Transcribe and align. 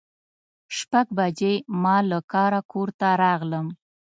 شپږ 0.77 1.07
بجې 1.17 1.53
ما 1.81 1.95
له 2.09 2.19
کاره 2.31 2.61
کور 2.71 2.89
ته 2.99 3.07
راغلم. 3.23 3.67